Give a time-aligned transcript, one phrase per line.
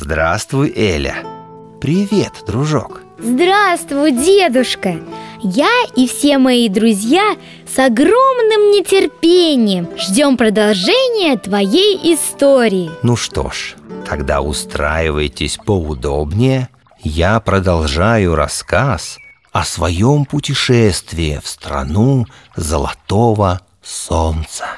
[0.00, 1.24] Здравствуй, Эля.
[1.80, 3.02] Привет, дружок.
[3.18, 5.00] Здравствуй, дедушка.
[5.42, 7.34] Я и все мои друзья
[7.66, 12.92] с огромным нетерпением ждем продолжения твоей истории.
[13.02, 13.74] Ну что ж,
[14.08, 16.68] тогда устраивайтесь поудобнее.
[17.02, 19.18] Я продолжаю рассказ
[19.50, 22.24] о своем путешествии в страну
[22.54, 24.77] Золотого Солнца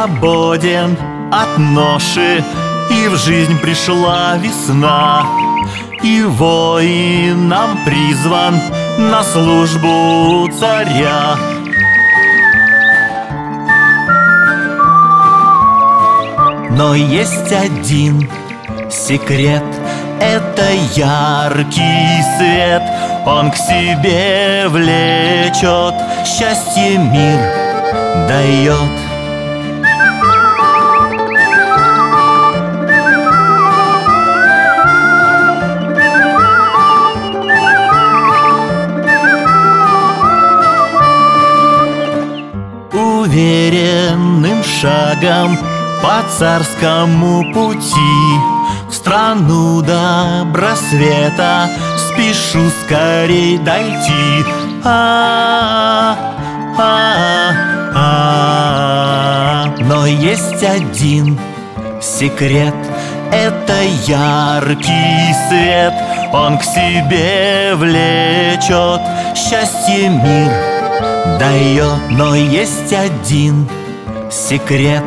[0.00, 0.96] Свободен
[1.30, 2.42] от ноши
[2.90, 5.26] И в жизнь пришла весна.
[6.02, 8.58] И воинам призван
[8.96, 11.36] На службу царя.
[16.70, 18.26] Но есть один
[18.90, 19.64] секрет
[20.18, 22.82] Это яркий свет.
[23.26, 27.38] Он к себе влечет Счастье мир
[28.26, 29.09] дает
[43.30, 45.56] Уверенным шагом
[46.02, 48.40] по царскому пути.
[48.88, 54.44] В страну добросвета спешу скорей дойти.
[54.82, 56.16] А
[56.76, 57.52] а
[57.94, 59.66] а.
[59.78, 61.38] Но есть один
[62.02, 62.74] секрет
[63.30, 65.94] Это яркий свет.
[66.32, 69.00] Он к себе влечет
[69.36, 70.79] Счастье мир
[71.40, 73.66] дает Но есть один
[74.30, 75.02] секрет.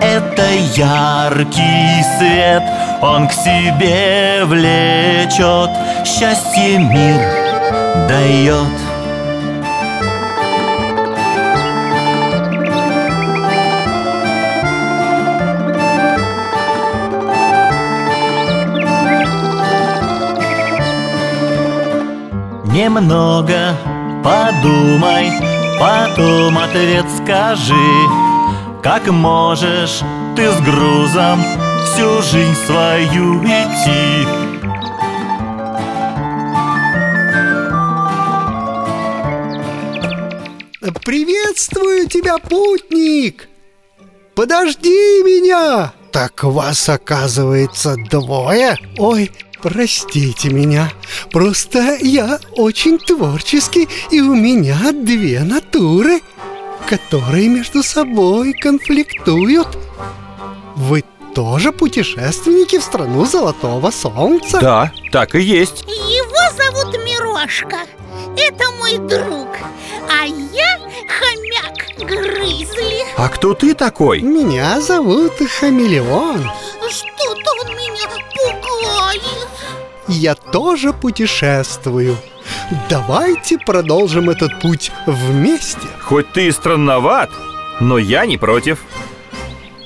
[0.00, 0.46] Это
[0.76, 2.62] яркий свет.
[3.02, 5.70] Он к себе влечет
[6.06, 7.20] Счастье мир
[8.06, 8.68] дает
[22.72, 23.74] Немного
[24.22, 25.32] подумай,
[25.80, 27.74] потом ответ скажи
[28.82, 30.02] Как можешь
[30.36, 31.42] ты с грузом
[31.84, 34.28] всю жизнь свою идти
[41.04, 43.48] Приветствую тебя, путник!
[44.34, 45.92] Подожди меня!
[46.12, 48.76] Так вас, оказывается, двое?
[48.98, 49.30] Ой,
[49.60, 50.90] простите меня
[51.32, 56.20] Просто я очень творческий И у меня две натуры
[56.88, 59.78] Которые между собой конфликтуют.
[60.76, 61.04] Вы
[61.34, 64.58] тоже путешественники в страну Золотого Солнца?
[64.60, 65.82] Да, так и есть.
[65.82, 67.78] Его зовут Мирошка.
[68.36, 69.48] Это мой друг.
[70.10, 73.04] А я хомяк Грызли.
[73.16, 74.20] А кто ты такой?
[74.20, 76.50] Меня зовут Хамелеон.
[76.90, 77.09] Что-то
[80.10, 82.16] Я тоже путешествую.
[82.88, 85.86] Давайте продолжим этот путь вместе.
[86.00, 87.30] Хоть ты и странноват,
[87.80, 88.80] но я не против.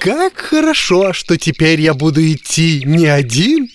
[0.00, 3.68] Как хорошо, что теперь я буду идти не один,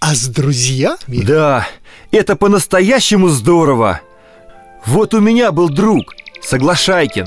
[0.00, 1.22] а с друзьями.
[1.22, 1.68] Да,
[2.10, 4.00] это по-настоящему здорово.
[4.86, 7.26] Вот у меня был друг, Соглашайкин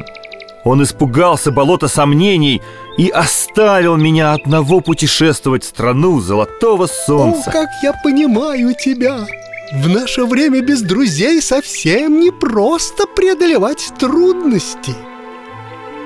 [0.64, 2.62] Он испугался болота сомнений
[2.98, 9.26] И оставил меня одного путешествовать в страну золотого О, солнца как я понимаю тебя!
[9.74, 14.94] В наше время без друзей совсем не просто преодолевать трудности.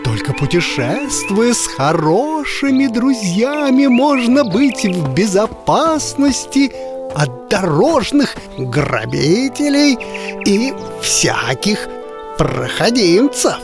[0.06, 6.72] Только путешествуя с хорошими друзьями Можно быть в безопасности
[7.14, 9.98] от дорожных грабителей
[10.46, 11.90] и всяких
[12.38, 13.58] проходимцев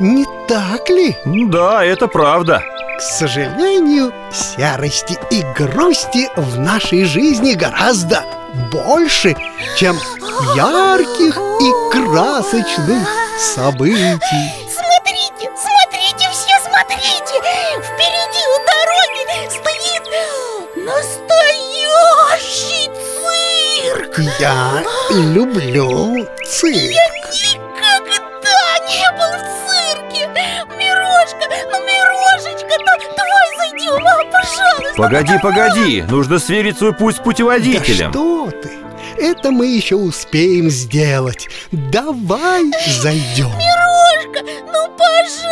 [0.00, 1.14] Не так ли?
[1.26, 2.64] Да, это правда
[2.96, 8.24] К сожалению, серости и грусти в нашей жизни гораздо
[8.72, 9.36] больше,
[9.76, 9.98] чем
[10.56, 13.06] ярких и красочных
[13.54, 14.16] событий.
[14.72, 17.34] Смотрите, смотрите, все смотрите
[17.84, 20.04] Впереди у дороги стоит
[20.86, 22.88] настоящий
[23.84, 27.19] цирк Я люблю цирк.
[35.00, 38.12] Погоди, погоди, нужно сверить свой путь с Да путеводителем.
[38.12, 38.70] что ты?
[39.16, 41.48] Это мы еще успеем сделать.
[41.72, 43.48] Давай зайдем.
[43.48, 45.50] Мирошка, ну пожалуйста!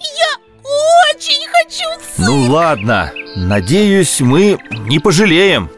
[0.00, 0.36] Я
[1.14, 2.28] очень хочу цирк!
[2.28, 5.70] Ну ладно, надеюсь, мы не пожалеем.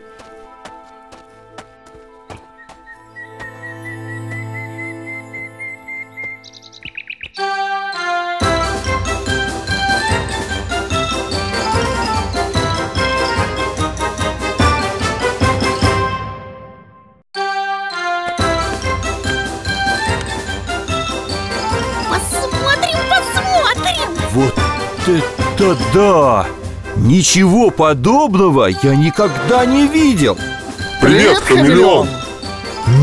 [25.57, 26.47] Это да!
[26.97, 30.37] Ничего подобного я никогда не видел.
[31.01, 32.09] Привет, хамелеон!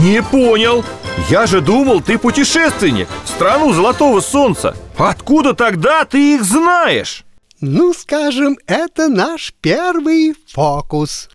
[0.04, 0.86] Не понял.
[1.30, 4.76] Я же думал, ты путешественник в страну Золотого Солнца.
[4.98, 7.24] Откуда тогда ты их знаешь?
[7.60, 11.30] Ну, скажем, это наш первый фокус.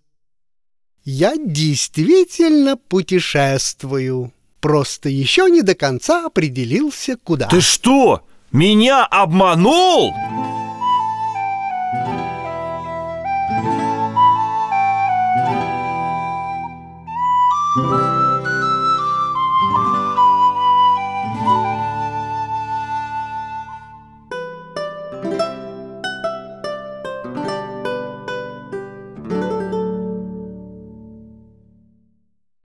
[1.04, 4.32] Я действительно путешествую.
[4.60, 7.46] Просто еще не до конца определился, куда.
[7.48, 10.12] Ты что, меня обманул?